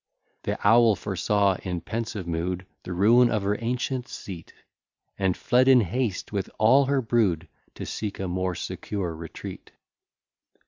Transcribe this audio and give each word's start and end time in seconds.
The 0.45 0.57
owl 0.67 0.95
foresaw, 0.95 1.57
in 1.61 1.79
pensive 1.81 2.25
mood, 2.25 2.65
The 2.81 2.91
ruin 2.91 3.29
of 3.29 3.43
her 3.43 3.55
ancient 3.61 4.07
seat; 4.07 4.51
And 5.19 5.37
fled 5.37 5.67
in 5.67 5.81
haste, 5.81 6.33
with 6.33 6.49
all 6.57 6.85
her 6.85 7.03
brood, 7.03 7.47
To 7.75 7.85
seek 7.85 8.19
a 8.19 8.27
more 8.27 8.55
secure 8.55 9.15
retreat. 9.15 9.73